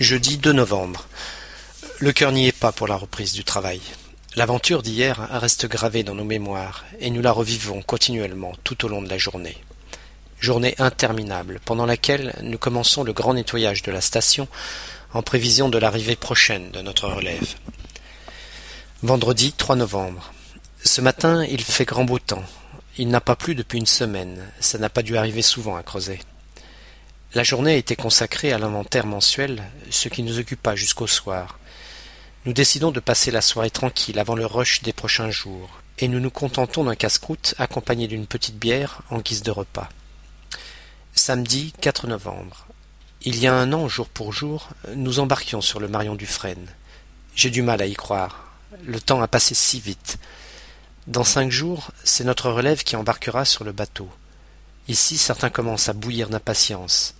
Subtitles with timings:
[0.00, 1.06] Jeudi 2 novembre.
[2.00, 3.80] Le cœur n'y est pas pour la reprise du travail.
[4.34, 9.02] L'aventure d'hier reste gravée dans nos mémoires et nous la revivons continuellement tout au long
[9.02, 9.56] de la journée.
[10.40, 14.48] Journée interminable pendant laquelle nous commençons le grand nettoyage de la station
[15.12, 17.54] en prévision de l'arrivée prochaine de notre relève.
[19.04, 20.32] Vendredi 3 novembre.
[20.82, 22.44] Ce matin, il fait grand beau temps.
[22.98, 24.44] Il n'a pas plu depuis une semaine.
[24.58, 26.18] Ça n'a pas dû arriver souvent à Creuset.
[27.34, 31.58] La journée était consacrée à l'inventaire mensuel, ce qui nous occupa jusqu'au soir.
[32.44, 36.20] Nous décidons de passer la soirée tranquille avant le rush des prochains jours, et nous
[36.20, 39.88] nous contentons d'un casse-croûte accompagné d'une petite bière en guise de repas.
[41.16, 42.66] Samedi 4 novembre.
[43.22, 46.68] Il y a un an, jour pour jour, nous embarquions sur le Marion Dufresne.
[47.34, 48.44] J'ai du mal à y croire.
[48.84, 50.18] Le temps a passé si vite.
[51.08, 54.08] Dans cinq jours, c'est notre relève qui embarquera sur le bateau.
[54.86, 57.16] Ici, certains commencent à bouillir d'impatience.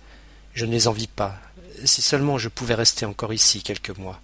[0.55, 1.37] Je ne les envie pas.
[1.83, 4.21] Si seulement je pouvais rester encore ici quelques mois.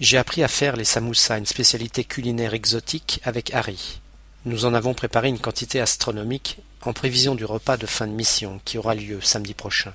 [0.00, 4.00] J'ai appris à faire les samoussas, une spécialité culinaire exotique, avec Harry.
[4.44, 8.60] Nous en avons préparé une quantité astronomique en prévision du repas de fin de mission
[8.66, 9.94] qui aura lieu samedi prochain.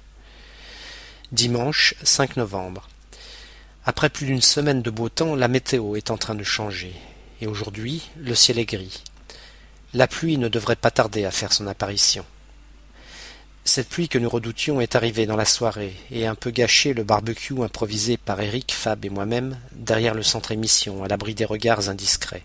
[1.31, 2.89] Dimanche 5 novembre.
[3.86, 6.94] Après plus d'une semaine de beau temps, la météo est en train de changer.
[7.39, 9.03] Et aujourd'hui, le ciel est gris.
[9.94, 12.25] La pluie ne devrait pas tarder à faire son apparition.
[13.75, 16.93] Cette pluie que nous redoutions est arrivée dans la soirée et a un peu gâché
[16.93, 21.43] le barbecue improvisé par Eric, Fab et moi-même derrière le centre émission, à l'abri des
[21.43, 22.44] regards indiscrets.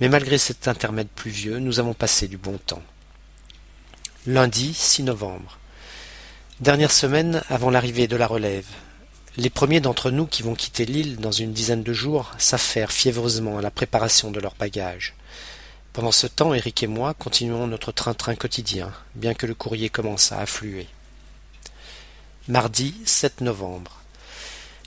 [0.00, 2.84] Mais malgré cet intermède pluvieux, nous avons passé du bon temps.
[4.28, 5.58] Lundi 6 novembre.
[6.60, 8.68] Dernière semaine avant l'arrivée de la relève.
[9.38, 13.58] Les premiers d'entre nous qui vont quitter l'île dans une dizaine de jours s'affairent fiévreusement
[13.58, 15.16] à la préparation de leurs bagages.
[15.92, 20.32] Pendant ce temps, Eric et moi continuons notre train-train quotidien, bien que le courrier commence
[20.32, 20.86] à affluer.
[22.46, 23.98] Mardi 7 novembre.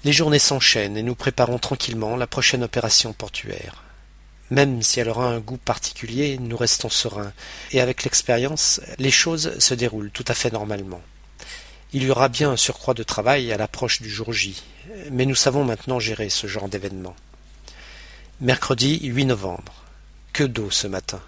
[0.04, 3.84] Les journées s'enchaînent et nous préparons tranquillement la prochaine opération portuaire.
[4.50, 7.34] Même si elle aura un goût particulier, nous restons sereins,
[7.72, 11.02] et avec l'expérience, les choses se déroulent tout à fait normalement.
[11.94, 14.64] Il y aura bien un surcroît de travail à l'approche du jour J,
[15.12, 17.16] mais nous savons maintenant gérer ce genre d'événement.
[18.40, 19.81] Mercredi 8 novembre.
[20.48, 21.20] D'eau ce matin.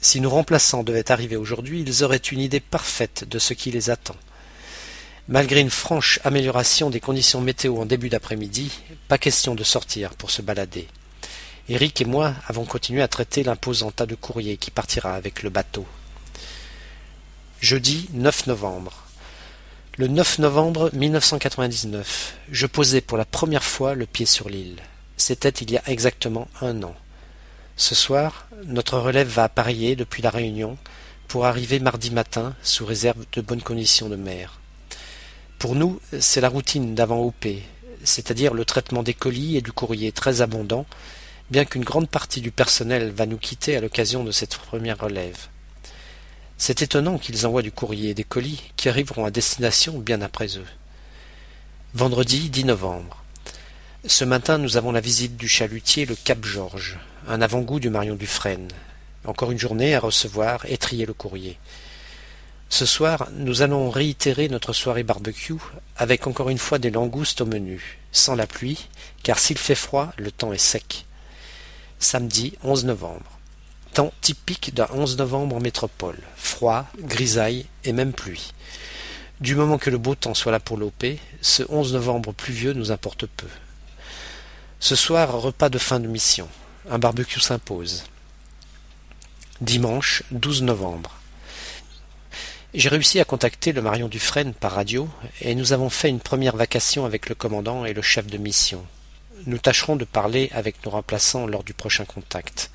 [0.00, 3.90] Si nos remplaçants devaient arriver aujourd'hui, ils auraient une idée parfaite de ce qui les
[3.90, 4.16] attend.
[5.28, 8.72] Malgré une franche amélioration des conditions météo en début d'après-midi,
[9.08, 10.88] pas question de sortir pour se balader.
[11.68, 15.50] Eric et moi avons continué à traiter l'imposant tas de courrier qui partira avec le
[15.50, 15.86] bateau.
[17.60, 19.06] Jeudi 9 novembre.
[19.96, 24.80] Le 9 novembre 1999, je posais pour la première fois le pied sur l'île.
[25.16, 26.96] C'était il y a exactement un an.
[27.76, 30.76] Ce soir, notre relève va appareiller depuis la Réunion
[31.26, 34.60] pour arriver mardi matin sous réserve de bonnes conditions de mer.
[35.58, 37.46] Pour nous, c'est la routine d'avant OP,
[38.04, 40.86] c'est-à-dire le traitement des colis et du courrier très abondant,
[41.50, 45.48] bien qu'une grande partie du personnel va nous quitter à l'occasion de cette première relève.
[46.58, 50.58] C'est étonnant qu'ils envoient du courrier et des colis qui arriveront à destination bien après
[50.58, 50.66] eux.
[51.94, 53.21] Vendredi 10 novembre.
[54.04, 56.98] Ce matin, nous avons la visite du chalutier le Cap Georges,
[57.28, 58.66] un avant-goût du Marion Dufresne.
[59.24, 61.56] Encore une journée à recevoir et trier le courrier.
[62.68, 65.54] Ce soir, nous allons réitérer notre soirée barbecue
[65.96, 68.88] avec encore une fois des langoustes au menu, sans la pluie,
[69.22, 71.06] car s'il fait froid, le temps est sec.
[72.00, 73.38] Samedi 11 novembre.
[73.94, 76.18] Temps typique d'un 11 novembre en métropole.
[76.34, 78.52] Froid, grisaille et même pluie.
[79.40, 81.06] Du moment que le beau temps soit là pour l'OP,
[81.40, 83.46] ce 11 novembre pluvieux nous importe peu.
[84.82, 86.48] Ce soir, repas de fin de mission.
[86.90, 88.02] Un barbecue s'impose.
[89.60, 91.20] Dimanche 12 novembre.
[92.74, 95.08] J'ai réussi à contacter le Marion Dufresne par radio
[95.40, 98.84] et nous avons fait une première vacation avec le commandant et le chef de mission.
[99.46, 102.72] Nous tâcherons de parler avec nos remplaçants lors du prochain contact.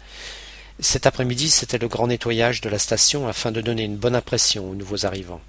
[0.79, 4.71] Cet après-midi, c'était le grand nettoyage de la station afin de donner une bonne impression
[4.71, 5.41] aux nouveaux arrivants.